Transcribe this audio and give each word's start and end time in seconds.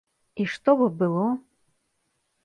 І 0.43 0.45
што 0.53 0.73
б 0.79 0.87
было? 1.01 1.25